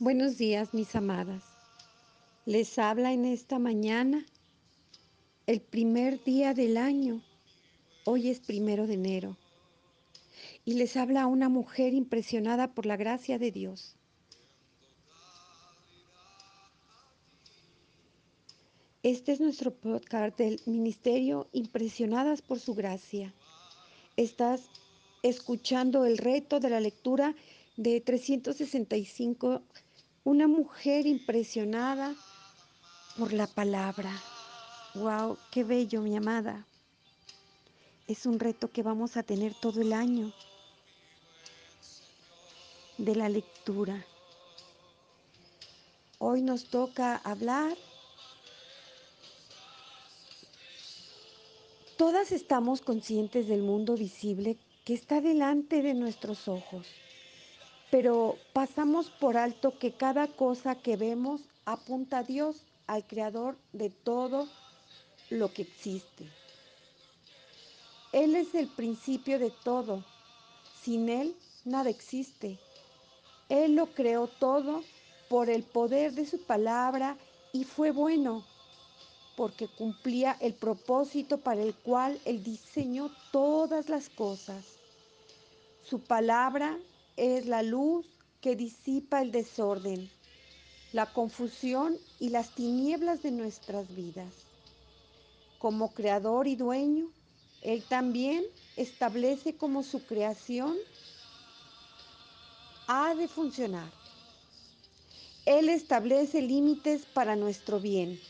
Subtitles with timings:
[0.00, 1.42] Buenos días, mis amadas.
[2.46, 4.24] Les habla en esta mañana
[5.48, 7.20] el primer día del año.
[8.04, 9.36] Hoy es primero de enero.
[10.64, 13.96] Y les habla una mujer impresionada por la gracia de Dios.
[19.02, 23.34] Este es nuestro podcast del Ministerio Impresionadas por su gracia.
[24.16, 24.70] Estás
[25.24, 27.34] escuchando el reto de la lectura
[27.76, 29.62] de 365
[30.28, 32.14] una mujer impresionada
[33.16, 34.12] por la palabra.
[34.94, 35.38] ¡Wow!
[35.50, 36.66] ¡Qué bello, mi amada!
[38.06, 40.30] Es un reto que vamos a tener todo el año
[42.98, 44.04] de la lectura.
[46.18, 47.74] Hoy nos toca hablar.
[51.96, 56.86] Todas estamos conscientes del mundo visible que está delante de nuestros ojos
[57.90, 63.90] pero pasamos por alto que cada cosa que vemos apunta a Dios, al creador de
[63.90, 64.48] todo
[65.30, 66.26] lo que existe.
[68.12, 70.04] Él es el principio de todo.
[70.82, 72.58] Sin Él nada existe.
[73.48, 74.82] Él lo creó todo
[75.28, 77.16] por el poder de su palabra
[77.52, 78.44] y fue bueno,
[79.36, 84.64] porque cumplía el propósito para el cual Él diseñó todas las cosas.
[85.82, 86.78] Su palabra
[87.18, 88.06] es la luz
[88.40, 90.08] que disipa el desorden,
[90.92, 94.32] la confusión y las tinieblas de nuestras vidas.
[95.58, 97.10] Como creador y dueño,
[97.62, 98.44] Él también
[98.76, 100.76] establece como su creación
[102.86, 103.90] ha de funcionar.
[105.44, 108.20] Él establece límites para nuestro bien.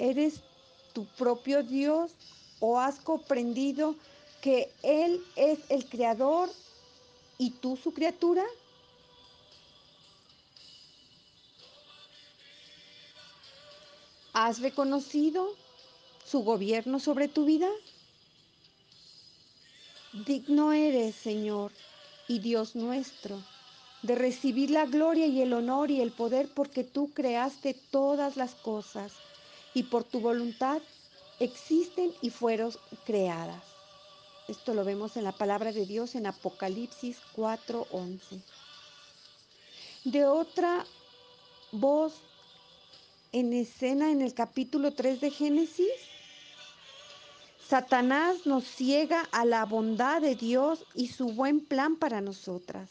[0.00, 0.40] ¿Eres
[0.92, 2.10] tu propio Dios
[2.58, 3.94] o has comprendido
[4.44, 6.50] que Él es el creador
[7.38, 8.44] y tú su criatura?
[14.34, 15.48] ¿Has reconocido
[16.26, 17.70] su gobierno sobre tu vida?
[20.26, 21.72] Digno eres, Señor
[22.28, 23.40] y Dios nuestro,
[24.02, 28.54] de recibir la gloria y el honor y el poder porque tú creaste todas las
[28.56, 29.14] cosas
[29.72, 30.82] y por tu voluntad
[31.40, 32.74] existen y fueron
[33.06, 33.73] creadas.
[34.46, 38.42] Esto lo vemos en la palabra de Dios en Apocalipsis 4:11.
[40.04, 40.84] De otra
[41.72, 42.12] voz
[43.32, 45.90] en escena en el capítulo 3 de Génesis,
[47.66, 52.90] Satanás nos ciega a la bondad de Dios y su buen plan para nosotras.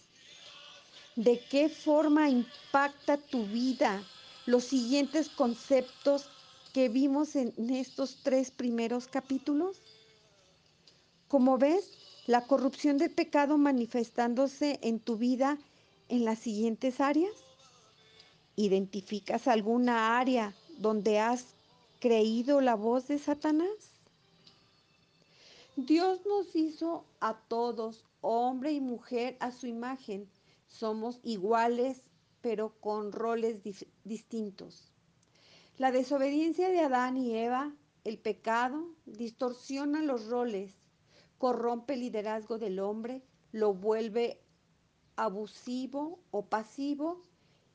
[1.15, 4.03] ¿De qué forma impacta tu vida
[4.47, 6.25] los siguientes conceptos
[6.73, 9.77] que vimos en estos tres primeros capítulos?
[11.33, 15.57] Como ves, la corrupción del pecado manifestándose en tu vida
[16.07, 17.33] en las siguientes áreas.
[18.55, 21.55] ¿Identificas alguna área donde has
[21.99, 23.97] creído la voz de Satanás?
[25.75, 30.29] Dios nos hizo a todos, hombre y mujer, a su imagen.
[30.67, 32.03] Somos iguales,
[32.41, 33.57] pero con roles
[34.03, 34.91] distintos.
[35.79, 37.73] La desobediencia de Adán y Eva,
[38.03, 40.82] el pecado, distorsiona los roles
[41.43, 43.21] corrompe el liderazgo del hombre,
[43.51, 44.39] lo vuelve
[45.17, 47.21] abusivo o pasivo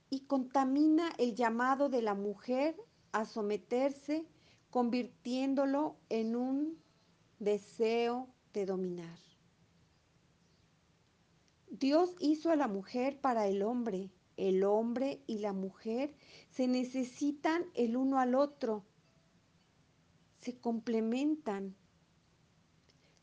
[0.08, 2.80] y contamina el llamado de la mujer
[3.12, 4.24] a someterse,
[4.70, 6.78] convirtiéndolo en un
[7.40, 9.18] deseo de dominar.
[11.68, 14.10] Dios hizo a la mujer para el hombre.
[14.38, 16.14] El hombre y la mujer
[16.48, 18.86] se necesitan el uno al otro,
[20.40, 21.76] se complementan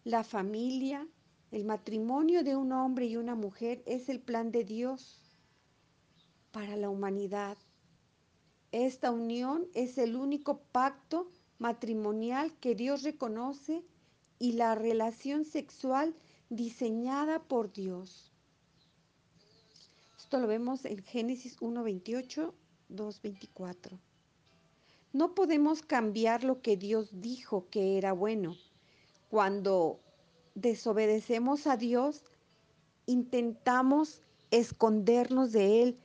[0.05, 1.07] la familia,
[1.51, 5.19] el matrimonio de un hombre y una mujer es el plan de Dios
[6.51, 7.57] para la humanidad.
[8.71, 11.27] Esta unión es el único pacto
[11.57, 13.83] matrimonial que Dios reconoce
[14.37, 16.13] y la relación sexual
[16.51, 18.31] diseñada por Dios.
[20.19, 22.53] Esto lo vemos en Génesis 1.28,
[22.91, 23.97] 2.24.
[25.13, 28.55] No podemos cambiar lo que Dios dijo que era bueno
[29.35, 29.99] cuando
[30.55, 32.23] desobedecemos a Dios,
[33.05, 35.99] intentamos escondernos de Él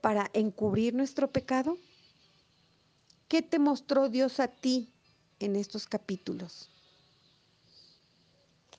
[0.00, 1.78] para encubrir nuestro pecado?
[3.28, 4.92] ¿Qué te mostró Dios a ti
[5.40, 6.70] en estos capítulos?